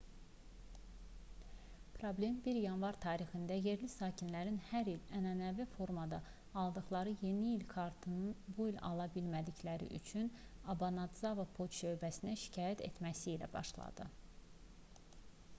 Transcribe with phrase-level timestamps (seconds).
[1.97, 6.21] problem 1 yanvar tarixində yerli sakinlərin hər il ənənəvi formada
[6.63, 10.33] aldıqları yeni il kartlarını bu il ala bilmədikləri üçün
[10.77, 14.09] obanadzava poçt şöbəsinə şikayət etməsi ilə başladı